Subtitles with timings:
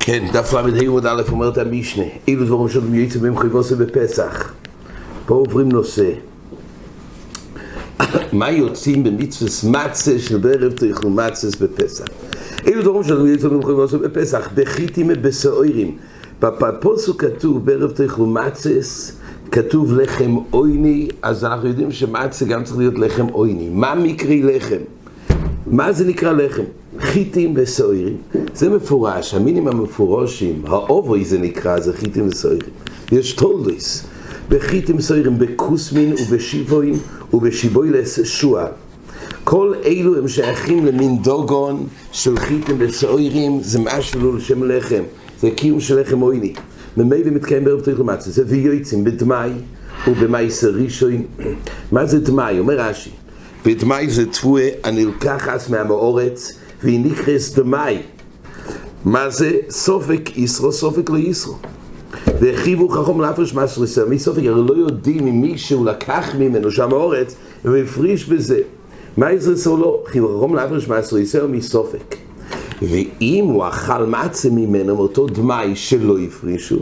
[0.00, 4.52] כן, דף ל"ה עמוד א' אומרת המשנה, אילו דברים של יצא בהם חייבוסי בפסח.
[5.26, 6.10] פה עוברים נושא.
[8.32, 12.04] מה יוצאים במצווה מצה של בערב תאכלו מצס בפסח?
[12.66, 15.96] אילו דברים של יצא בהם חייבוסי בפסח, דחיתים בסעורים.
[16.40, 19.12] בפוסק כתוב בערב תאכלו מצס,
[19.52, 23.68] כתוב לחם עויני, אז אנחנו יודעים שמצה גם צריך להיות לחם עויני.
[23.68, 24.97] מה מקרי לחם?
[25.70, 26.62] מה זה נקרא לחם?
[27.00, 28.16] חיטים וסוירים,
[28.54, 32.70] זה מפורש, המינים המפורשים, האובוי זה נקרא, זה חיטים וסוירים.
[33.12, 34.04] יש תולדוס,
[34.48, 36.94] בחיטים וסוירים, בכוסמין ובשיבוין
[37.32, 38.66] ובשיבוילס שועה.
[39.44, 45.02] כל אלו הם שייכים למין דוגון של חיטים וסוירים, זה משהו לשם לחם,
[45.40, 46.52] זה קיום של לחם עויני.
[46.96, 49.50] ממילא מתקיים בערב תריך למצה, זה ויועצים בדמאי
[50.08, 51.22] ובמייסר ראשון.
[51.92, 52.58] מה זה דמאי?
[52.58, 53.10] אומר רש"י.
[53.66, 57.98] בדמאי זה תבואה הנלקחס מהמאורץ והיא נקרס דמאי.
[59.04, 59.50] מה זה?
[59.70, 61.54] סופק ישרו, סופק לא ישרו.
[62.40, 64.38] והחיבו חכום להפרש מסר ישראל, מי סופק?
[64.38, 68.60] הרי לא יודעים אם מישהו לקח ממנו שם האורץ והפריש בזה.
[69.16, 70.02] מה יזרסו לו?
[70.06, 72.16] חיבו חכום להפרש מסר ישראל מסופק.
[72.82, 76.78] ואם הוא אכל מצה ממנו, מאותו דמאי שלא הפרישו,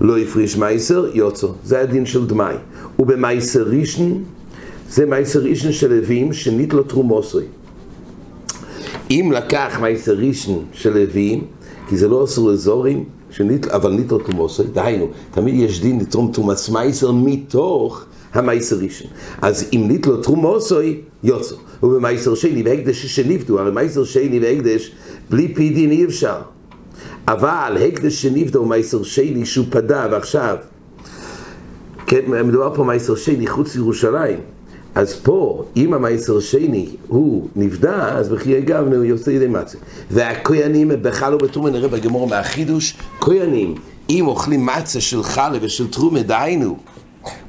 [0.00, 1.46] לא הפריש מייסר, יוצא.
[1.64, 2.54] זה הדין של דמאי.
[2.98, 4.24] ובמייסר ראשון,
[4.90, 7.44] זה מייסר ראשון של לווים שנית לו תרומוסוי.
[9.10, 11.44] אם לקח מייסר ראשון של לווים,
[11.88, 16.32] כי זה לא אסור לזורים, שנית, אבל נית לו תרומוסוי, דהיינו, תמיד יש דין לתרום
[16.32, 19.10] תרומס מייסר מתוך המייסר ראשון.
[19.42, 21.54] אז אם נית לו תרומוסוי, יוצא.
[21.82, 24.92] ובמייסר שני והקדש שנפדו, הרי מייסר שני והקדש
[25.30, 26.36] בלי פי דין אי אפשר.
[27.28, 30.56] אבל הקדש שנפדו הוא מייסר שני שהוא פדה ועכשיו,
[32.06, 34.38] כן, מדובר פה מייסר שני חוץ לירושלים.
[34.98, 39.78] אז פה, אם המייסר שני הוא נפדה, אז בחיי גבנה הוא יוצא ידי מצה.
[40.10, 43.74] והכוינים בחלו בתרומה, נראה בגמור מהחידוש, כוינים,
[44.10, 46.76] אם אוכלים מצה של חלה ושל תרומה, דהיינו,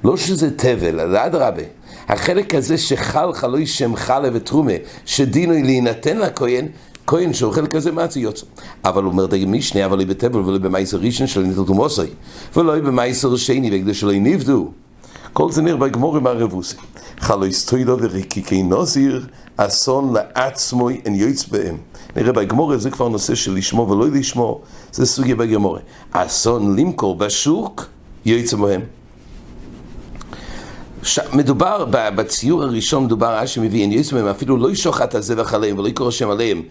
[0.04, 1.64] לא שזה תבל, אלא אדרבה.
[2.08, 4.74] החלק הזה שחל חלוי שם חלה ותרומה,
[5.06, 6.68] שדינו להינתן לכהן,
[7.08, 8.46] כהן שאוכל כזה מצה יוצא.
[8.86, 12.02] אבל הוא אומר די משנה, אבל לא בתבל ולא במייסר ראשון של ניתו תומוסי,
[12.56, 14.72] ולא במייסר שני, וכדי שלא נפדו.
[15.34, 16.76] כל זה נראה בגמור עם הרבוסי.
[17.20, 19.26] חלוי סטוידו וריקיקי נוזיר,
[19.58, 21.78] אסון לעצמו אין יועץ בהם.
[22.16, 25.78] נראה בגמור זה כבר נושא של לשמור ולא לשמור, זה סוגיה בגמור.
[26.12, 27.86] אסון למכור בשוק,
[28.26, 28.82] יועץ בהם.
[31.04, 31.20] ש...
[31.34, 35.88] מדובר, בציור הראשון מדובר רש"י מביא, אין יועץ בהם אפילו לא ישוחט הזבח עליהם ולא
[35.88, 36.62] יקרא שם עליהם.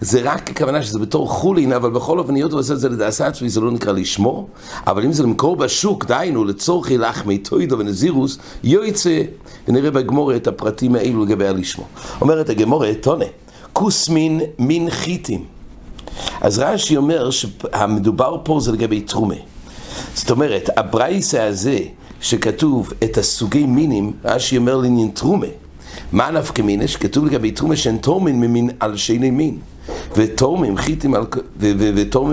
[0.00, 3.48] זה רק הכוונה שזה בתור חולין, אבל בכל אופן היות ועושה את זה לדעשה עצמי,
[3.48, 4.48] זה לא נקרא לשמור,
[4.86, 9.22] אבל אם זה למכור בשוק, דהיינו לצורכי לחמי טוידו ונזירוס, יועצה,
[9.68, 11.86] ונראה בגמורה את הפרטים האלו לגבי הלשמור.
[12.20, 13.24] אומרת הגמורה, טונה,
[13.72, 15.44] כוסמין מין חיטים.
[16.40, 19.34] אז רש"י אומר שהמדובר פה זה לגבי תרומה.
[20.14, 21.78] זאת אומרת, הברייסה הזה,
[22.20, 25.46] שכתוב את הסוגי מינים, רש"י אומר לעניין תרומה.
[26.12, 26.88] מה נפקא מינה?
[26.88, 29.58] שכתוב לגבי תרומה שאין תורמין ממין על שני מין.
[30.16, 30.76] ותורמים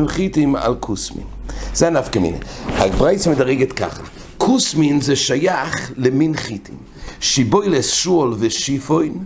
[0.07, 1.25] חיטים על, כוסמין.
[1.73, 2.37] זה הנפקא מינה.
[2.67, 4.03] הברייצה מדרגת ככה,
[4.37, 6.75] כוסמין זה שייך למין חיטים.
[7.19, 9.17] שיבוילס שול ושיפוין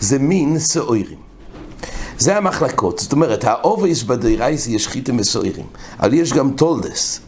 [0.00, 1.28] זה מין סעורים.
[2.18, 5.66] זה המחלקות, זאת אומרת, האובייס בדיירייס יש חיטים וסעורים,
[6.00, 7.20] אבל יש גם תולדס.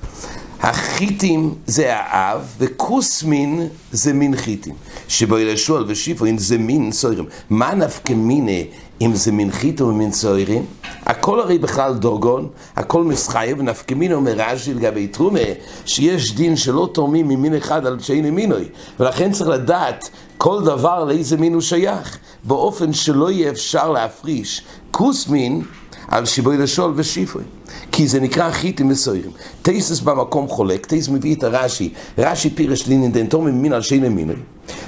[0.62, 4.74] החיטים זה האב, וכוסמין זה מין חיטים.
[5.08, 7.24] שבו ילשול ושיפוין זה מין סוירים.
[7.50, 8.66] מה נפקא מיני
[9.00, 10.64] אם זה מין חיטים ומין סוירים?
[11.06, 15.40] הכל הרי בכלל דורגון, הכל מסחייב, נפקא מיני אומר רש"י לגבי תרומה,
[15.86, 18.64] שיש דין שלא תורמים ממין אחד על שאין מינוי,
[19.00, 25.62] ולכן צריך לדעת כל דבר לאיזה מין הוא שייך, באופן שלא יהיה אפשר להפריש כוסמין
[26.08, 27.42] על שיבוי לשול ושיפוי.
[27.92, 29.30] כי זה נקרא חיטים וסוירים.
[29.62, 34.36] טייסס במקום חולק, טייסס מביא את הרש"י, רש"י פירש לינין דנתום ממין על שאין מינוי.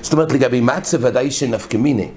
[0.03, 2.09] זאת אומרת, לגבי מצה ודאי שנפקא מיני.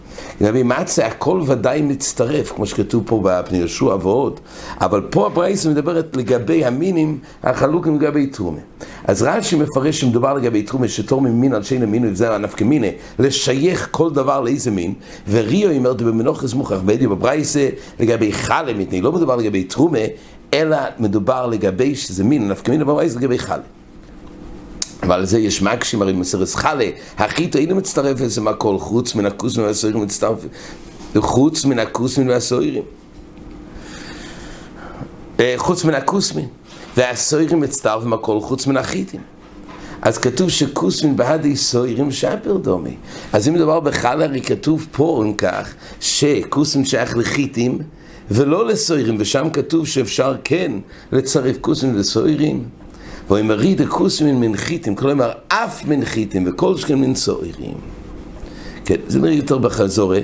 [0.41, 4.39] לגבי מצה הכל ודאי מצטרף, כמו שכתוב פה בפני יהושע ועוד.
[4.81, 8.59] אבל פה הברייס מדברת לגבי המינים החלוקים לגבי תרומה.
[9.03, 13.87] אז רש"י מפרש שמדובר לגבי תרומה שתורם ממין על שאין מינוי, זה הנפקא מיני, לשייך
[13.91, 14.93] כל דבר לאיזה מין.
[15.29, 17.69] וריו אומרת במנוחס מוכרח בדיוק בברייסה
[17.99, 19.99] לגבי חלה מתני, לא מדובר לגבי תרומה,
[20.55, 23.61] אלא מדובר לגבי שזה מין, נפקא מיני בברייסה לגבי חלה.
[25.03, 29.25] אבל על זה יש מקשים, הרי מסרס חלה, החיטו אינו מצטרף לזה מהכל, חוץ מן
[29.25, 30.39] הכוסמים והסוירים מצטרף,
[31.17, 32.83] חוץ מן הכוסמים והסוירים.
[35.57, 36.47] חוץ מן הכוסמים,
[36.97, 39.21] והסוירים מצטרף מהכל חוץ מן החיטים.
[40.01, 42.95] אז כתוב שכוסמין בהדי סוירים שפר דומי.
[43.33, 47.79] אז אם מדובר בחל, הרי כתוב פה אם כך, שכוסמין שייך לחיטים
[48.31, 50.71] ולא לסוירים, ושם כתוב שאפשר כן
[51.11, 52.63] לצרף כוסמין לסוירים.
[53.29, 57.77] ואומר רידה כוסמין מנחיתים, כלומר אף מנחיתים וכל שכן מן סוירים.
[58.85, 60.19] כן, זה נראה יותר בחזורה.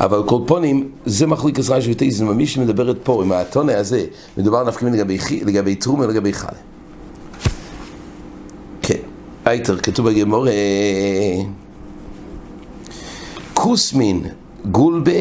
[0.00, 4.04] אבל כל פונים, זה מחליק עזרה שביתי, זה ממש שמדברת פה, עם הטונה הזה,
[4.38, 6.58] מדובר נפקא לגבי, לגבי תרום ולגבי חלה.
[8.82, 8.98] כן,
[9.44, 10.46] הייתר, כתוב בגמור,
[13.54, 14.22] כוסמין
[14.70, 15.20] גולבה,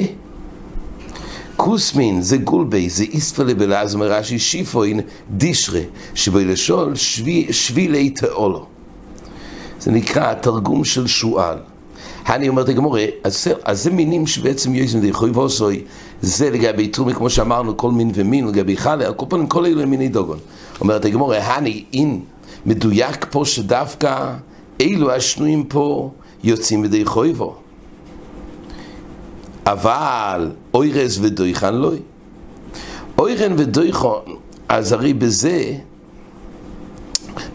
[1.63, 5.00] כוסמין זה גולבה, זה איספלה בלעז מרש"י שיפוין
[5.30, 5.80] דישרה,
[6.15, 6.94] שבלשון
[7.51, 8.65] שבילי תאולו.
[9.80, 11.57] זה נקרא התרגום של שועל.
[12.30, 15.83] אני אומרת לגמורה, אז, אז זה מינים שבעצם יועזים דיכוי ועושוי,
[16.21, 19.89] זה לגבי תרומי, כמו שאמרנו, כל מין ומין, לגבי חלה, כל פנים, כל אלו הם
[19.89, 20.38] מיני דוגון.
[20.81, 22.19] אומרת הגמורה, הני, אין
[22.65, 24.33] מדויק פה שדווקא
[24.81, 26.12] אלו השנויים פה
[26.44, 27.56] יוצאים ידי חויבו.
[29.65, 31.91] אבל אוירס ודויכן לא.
[33.17, 34.07] אוירן ודויכן,
[34.69, 35.73] אז הרי בזה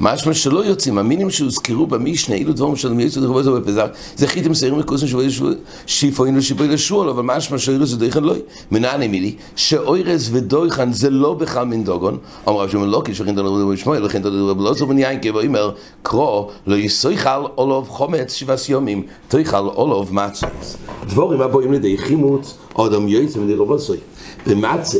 [0.00, 3.86] משמע שלא יוצאים, המינים שהוזכרו במשנה, אילו דברים של מי יצאו דחובו זו בפזר,
[4.16, 5.42] זה חיתם סעירים מקוסם שבו יש
[5.86, 8.34] שיפוין לשיפוי לשואל, אבל משמע שאוירס ודויכן לא.
[8.70, 13.54] מנען אמילי, שאוירס ודויכן זה לא בכלל מן דוגון, אומר רב שמעון לא כשכן תלו
[13.54, 15.70] רבי שמואל, וכן רבי לא זו יין, כבו אומר,
[16.02, 20.76] קרו, לא יסויכל אולוב חומץ שבעס יומים, תויכל אולוב מצות.
[21.06, 23.98] דבורים הבואים לידי חימוץ, אדם יוצא מדי רבוסוי.
[24.46, 24.98] במצה,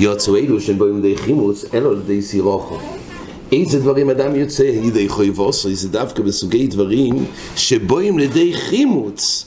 [0.00, 2.97] יוצאו אלו שהם לידי חימוץ, אלו לידי סירוחו.
[3.52, 7.24] איזה דברים אדם יוצא לידי חויבוסוי, זה דווקא בסוגי דברים
[7.56, 9.44] שבואים לידי חימוץ.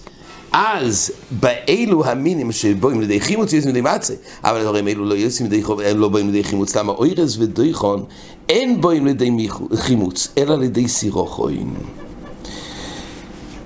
[0.51, 4.13] אז באלו המינים שבואים לידי חימוץ יוצאים לידי מצה,
[4.43, 8.03] אבל הדברים אלו לא יוצאים לידי חוב, לא בואים לידי חימוץ, למה אוירס ודויכון
[8.49, 11.73] אין בואים לידי חימוץ, אלא לידי סירוכוין.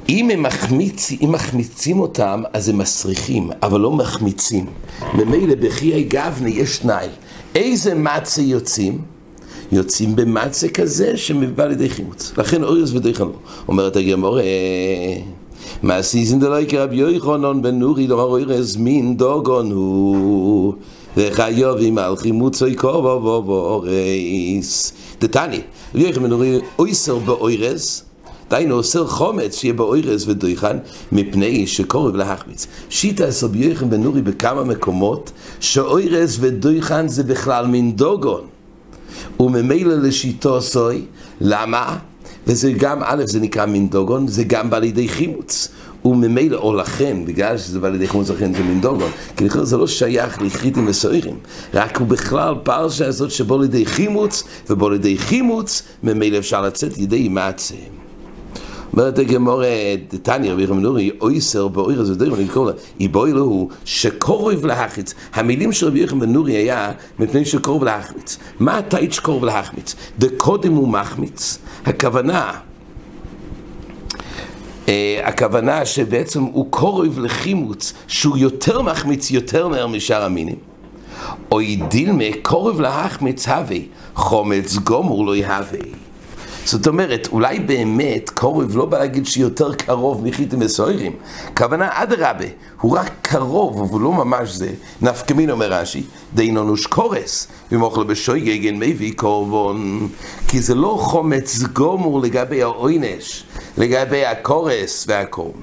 [0.10, 4.66] אם הם מחמיצ, אם מחמיצים אותם, אז הם מסריחים, אבל לא מחמיצים.
[5.14, 7.08] ממילא בחיי גבנה יש תנאי.
[7.56, 9.15] איזה מצה יוצאים?
[9.72, 12.34] יוצאים במצה כזה שמבא לידי חימוץ.
[12.38, 13.32] לכן אוריוס ודייכנו.
[13.68, 14.40] אומרת הגמור,
[15.84, 20.74] מה סיזן דלא יקרא רבי יוחנן בן נורי דומר אוירס מין דוגון הוא
[21.18, 24.94] וחיובים על חימוצוי קובו בו באורס.
[25.22, 25.62] דתני,
[25.96, 28.04] רבי יוחנן בן נורי אויסר באוירס
[28.50, 30.78] דיינו אוסר חומץ שיהיה באוירס ודויכן
[31.12, 32.68] מפני שקורב להחמיץ.
[32.90, 38.55] שיטה אסר ביוחנן בן נורי בכמה מקומות שאוירס ודויכן זה בכלל מין דוגון.
[39.40, 41.06] וממילא לשיטו סוי,
[41.42, 41.98] למה?
[42.48, 45.68] וזה גם, א', זה נקרא מין דוגון, זה גם בא לידי חימוץ.
[46.06, 49.12] וממילא, או לכן, בגלל שזה בא לידי חימוץ, לכן זה מין דוגון.
[49.38, 51.38] כי לכן זה לא שייך לחיטים וסוירים,
[51.74, 57.30] רק הוא בכלל פרשה הזאת שבו לידי חימוץ, ובו לידי חימוץ, ממילא אפשר לצאת ידי
[57.30, 58.05] מעצם.
[58.98, 59.68] אומרת הגמורה,
[60.12, 64.66] דתניא רבי יחם נורי, אויסר באויר הזה דרך, אני קורא לה, איבוי לו הוא שקורב
[64.66, 65.14] להחמיץ.
[65.34, 68.38] המילים של רבי יחם נורי היה מפני שקורב להחמיץ.
[68.60, 69.96] מה הטייט שקורב להחמיץ?
[70.20, 71.58] דקודם הוא מחמיץ.
[71.86, 72.52] הכוונה,
[75.24, 80.58] הכוונה שבעצם הוא קורב לחימוץ, שהוא יותר מחמיץ יותר מהר משאר המינים.
[81.52, 83.78] אוי דילמה קורב להחמיץ הווה,
[84.16, 86.05] חומץ גומור לא יהווה.
[86.66, 91.12] זאת אומרת, אולי באמת קורב לא בא להגיד שיותר קרוב מחיתם וסוירים.
[91.58, 92.46] כוונה אדרבה,
[92.82, 94.72] הוא רק קרוב, אבל לא ממש זה.
[95.02, 96.04] נפקמין אומר רש"י,
[96.34, 100.10] דינונוש קורס, ומאכל בשויגגן מביא קורבון.
[100.48, 103.44] כי זה לא חומץ גומור לגבי העונש,
[103.78, 105.60] לגבי הקורס והקורבן.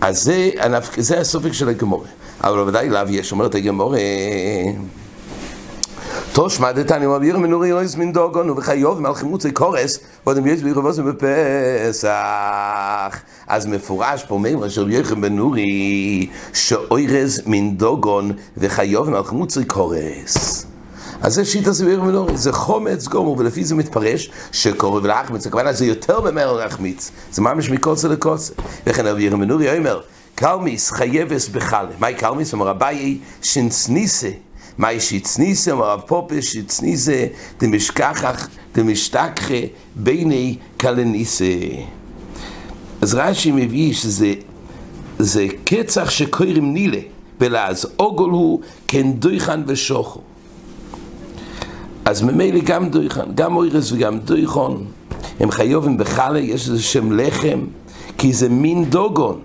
[0.00, 0.50] אז זה,
[0.96, 2.06] זה הסופק של הגמורה.
[2.40, 3.98] אבל בוודאי לאו יש, אומרת הגמורה...
[6.38, 12.08] תושמע דתני מביר מנורי אויס מן דוגון וחיוב מלכימוצי קורס ואדם יש ביחובוסם בפסח.
[13.46, 20.66] אז מפורש פה מימר של יחם בן נורי שאוירז מן דוגון וחיוב מלכימוצי קורס.
[21.22, 25.46] אז זה שיטה זה ביחם בן נורי זה חומץ גומר ולפי זה מתפרש שקורב להחמיץ
[25.46, 27.10] הכוונה זה יותר ממהר להחמיץ.
[27.32, 28.52] זה ממש מקוצה לקוצה
[28.86, 30.00] וכן רבי יחם בן נורי אומר
[30.34, 32.52] קלמיס חייבס בחלה מהי קלמיס?
[32.52, 34.28] אומר אביי שנסניסה
[34.78, 37.26] מאי שיצניסה, אמר רב פופס, שיצניסה,
[37.60, 39.54] דמשכחך, דמשתכחה,
[39.96, 41.44] ביני קלניסה.
[43.00, 44.34] אז רש"י מביא שזה
[45.18, 47.00] זה קצח שקוראים נילה,
[47.40, 50.20] בלעז אוגול הוא כן דויכן ושוחו.
[52.04, 54.86] אז ממילא גם דויכן, גם אוירס וגם דויכון,
[55.40, 57.60] הם חיובים בחלה, יש איזה שם לחם,
[58.18, 59.40] כי זה מין דוגון.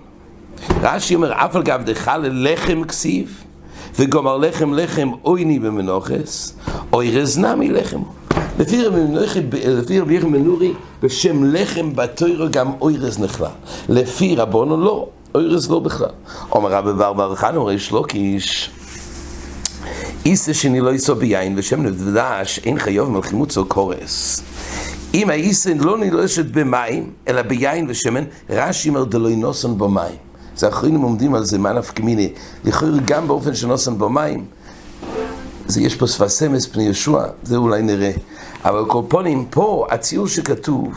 [0.82, 3.44] רש"י אומר, אף על גב דחלה לחם כסיף,
[3.98, 6.52] וגומר לחם לחם אויני במנוחס,
[6.92, 8.00] אוי רזנמי לחם.
[8.58, 10.72] לפי רבי יחם מנורי,
[11.02, 13.46] בשם לחם בתוירו גם אוירס נכלל.
[13.88, 16.08] לפי רבונו לא, אוירס לא בכלל.
[16.52, 18.70] אומר רבי בר בר חנו, ריש לוקיש,
[20.26, 24.42] איסה שני לא ייסו ביין ושם נבדש, אין חיוב מלחימוצו קורס.
[25.14, 30.33] אם האיסה לא נלשת במים, אלא ביין ושמן, רש"י אומר דלוי נוסון במים.
[30.56, 32.32] זה אחרים עומדים על זה, מה נפקא מיני.
[32.64, 34.44] לכאורה גם באופן שנוסון במים,
[35.66, 38.12] זה יש פה שפת סמס פני ישוע, זה אולי נראה.
[38.64, 40.92] אבל קורפונים, פה הציור שכתוב,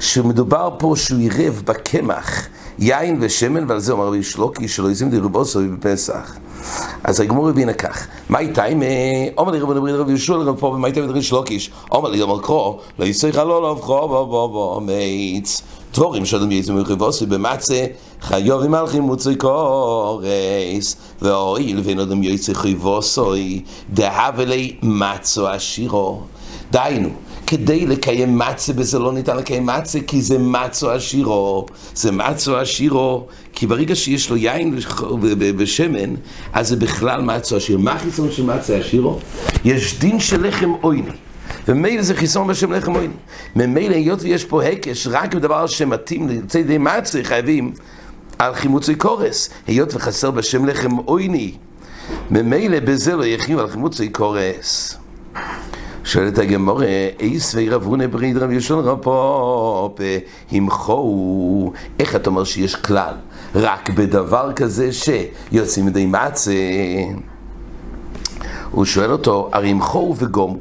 [0.00, 5.60] שמדובר פה שהוא עירב בקמח יין ושמן, ועל זה אומר רבי שלוקי, שלא יזים דרובוסו
[5.72, 6.36] בפסח.
[7.04, 8.82] אז הגמור הבינה כך, מה איתה אם
[9.38, 11.70] אומר לי רבי נברית רבי ישוע לרב פה, ומה איתה מדרין שלוקיש?
[11.92, 15.62] אומר לי, אומר קרו, לא יסריך לא לבחו בו בו בו מייץ.
[15.94, 17.86] דבורים שאדם יצא מרחיבוסי במצה,
[18.20, 26.20] חיוב עם הלכים מוצרי קורס, ואויל ואין אדם יצא חיבוסוי, דהב אלי מצו עשירו.
[26.70, 27.08] דהיינו,
[27.50, 31.66] כדי לקיים מצה בזה לא ניתן לקיים מצה כי זה מצו עשירו.
[31.94, 34.78] זה מצו עשירו כי ברגע שיש לו יין
[35.56, 36.14] ושמן
[36.52, 37.82] אז זה בכלל מצו עשירו.
[37.82, 39.18] מה החיסון של מצה עשירו?
[39.64, 41.10] יש דין של לחם עויני.
[41.68, 43.14] ומילא זה חיסון בשם לחם עויני.
[43.56, 47.72] ממילא היות ויש פה הקש רק בדבר שמתאים ליוצאי די מצה חייבים
[48.38, 49.50] על חימוצי קורס.
[49.66, 51.52] היות וחסר בשם לחם עויני
[52.30, 54.96] ממילא בזה לא יחיו על חימוצי קורס
[56.10, 56.86] שואלת הגמורה,
[57.20, 59.98] אייס וירבונה בריד רב ישון רפופ,
[60.52, 63.14] המחו, איך אתה אומר שיש כלל?
[63.54, 66.52] רק בדבר כזה שיוצאים מדי מצה.
[68.70, 70.58] הוא שואל אותו, הרי המחו וגומו.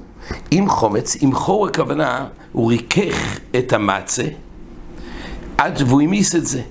[0.51, 4.23] אם חומץ, המחו הכוונה, הוא ריכך את המצה,
[5.57, 6.61] עד והוא המיס את זה.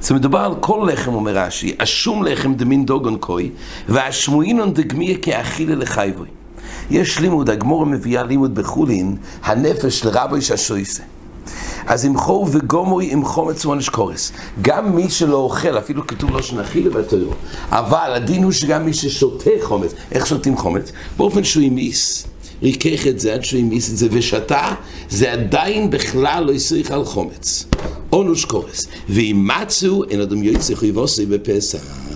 [0.00, 3.50] זה מדובר על כל לחם, אומר רש"י, השום לחם דמין דוגון קוי,
[3.88, 6.37] והשמועינון דגמיה כאכילה לחייבוי.
[6.90, 11.02] יש לימוד, הגמורה מביאה לימוד בחולין, הנפש לרבי ששויסה.
[11.86, 14.32] אז עם חור וגומוי עם חומץ ועונש קורס.
[14.62, 17.30] גם מי שלא אוכל, אפילו כתוב לו שנכי לבטלו,
[17.70, 20.92] אבל הדין הוא שגם מי ששותה חומץ, איך שותים חומץ?
[21.16, 22.26] באופן שהוא המיס,
[22.62, 24.74] ריכך את זה עד שהוא המיס את זה ושתה,
[25.10, 27.64] זה עדיין בכלל לא יסריך על חומץ.
[28.10, 28.86] עונש קורס.
[29.08, 32.07] ואם מצו, אין אדם יוצא חייבוסי בפסח.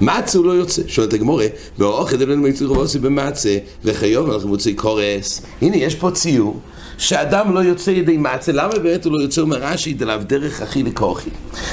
[0.00, 0.82] מצה הוא לא יוצא.
[0.86, 1.46] שואלת הגמורה,
[1.78, 5.42] באוכל אלוהים מיצוי רבוסי במצה, וחיוב אנחנו מוציא קורס.
[5.62, 6.60] הנה, יש פה ציור.
[6.98, 11.30] שאדם לא יוצא ידי מצה, למה באמת הוא לא יוצא מרש"י דלאו דרך אחי לכוחי?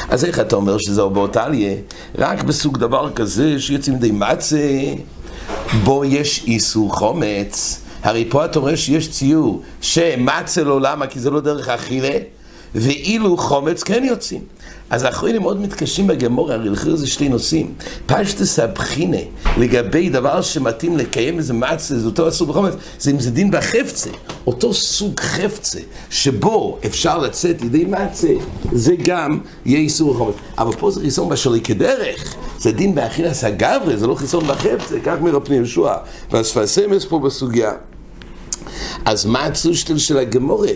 [0.10, 1.75] אז איך אתה אומר שזהו באותליה?
[2.17, 4.70] רק בסוג דבר כזה שיוצאים ידי מצה,
[5.84, 7.82] בו יש איסור חומץ.
[8.03, 11.08] הרי פה אתה רואה שיש ציור שמצה לא למה?
[11.08, 12.17] כי זה לא דרך אכילה,
[12.75, 14.41] ואילו חומץ כן יוצאים.
[14.89, 17.73] אז האחרונים מאוד מתקשים בגמור, הרי לכאורה זה שני נושאים.
[18.05, 19.17] פשטס הבחינה
[19.57, 24.09] לגבי דבר שמתאים לקיים איזה מצה, זה אותו אסור בחומץ, זה אם זה דין בחפצה,
[24.47, 28.33] אותו סוג חפצה, שבו אפשר לצאת ידי מצה,
[28.71, 30.35] זה גם יהיה איסור בחומץ.
[30.57, 35.15] אבל פה זה חיסון בשלי כדרך, זה דין באכילס הגברי, זה לא חיסון בחפצה, כך
[35.21, 35.97] מרפני ישוע.
[36.31, 37.71] והספסמס פה בסוגיה.
[39.05, 40.71] אז מה הצושטל של הגמורה?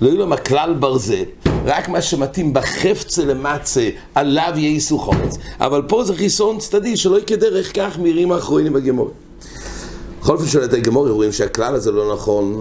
[0.00, 1.22] לא יהיו להם הכלל ברזל,
[1.70, 5.38] רק מה שמתאים בחפצה למצה, עליו יהיה איסור חומץ.
[5.60, 9.10] אבל פה זה חיסון צדדי, שלא יהיה כדרך כך מירים האחרונים בגמור.
[10.20, 12.54] בכל אופן שואלת הגמור, רואים שהכלל הזה לא נכון.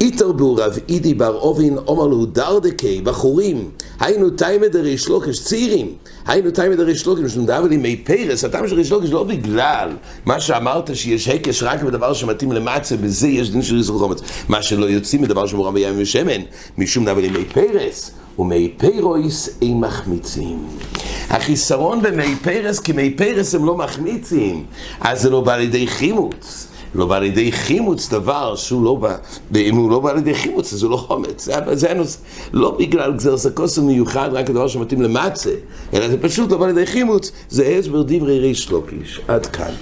[0.00, 3.70] איתר בור רב אידי בר אובין אומר לו דרדקי, בחורים,
[4.00, 5.92] היינו תיימד הריש לוקש, צעירים,
[6.26, 9.90] היינו תיימד הריש לוקש, שנדבר לי מי פרס, הטעם של ריש לוקש לא בגלל
[10.24, 14.20] מה שאמרת שיש הקש רק בדבר שמתאים למצה, בזה יש דין של איסור חומץ.
[14.48, 16.40] מה שלא יוצאים מדבר שמורם בים ושמן,
[16.78, 18.10] משום דבר לי מי פרס.
[18.38, 20.68] ומי פירויס אין מחמיצים.
[21.30, 24.64] החיסרון במי פרס, כי מי פרס הם לא מחמיצים,
[25.00, 26.66] אז זה לא בא לידי חימוץ.
[26.94, 29.16] לא בא לידי חימוץ דבר שהוא לא בא,
[29.56, 32.18] אם הוא לא בא לידי חימוץ אז הוא לא חומץ, זה, זה הנושא,
[32.52, 35.50] לא בגלל גזר סקוסו מיוחד, רק הדבר שמתאים למצה,
[35.94, 39.72] אלא זה פשוט לא בא לידי חימוץ, זה הסבר דברי ריש לוקיש, עד כאן.